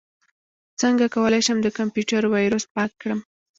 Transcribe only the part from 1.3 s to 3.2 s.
شم د کمپیوټر ویروس پاک کړم